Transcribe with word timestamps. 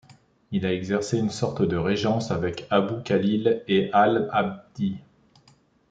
Il 0.49 0.65
a 0.65 0.73
exercé 0.73 1.19
une 1.19 1.29
sorte 1.29 1.61
de 1.61 1.75
régence 1.77 2.31
avec 2.31 2.65
Abû 2.71 3.03
Khalil 3.03 3.61
al-`Abdîy. 3.69 4.97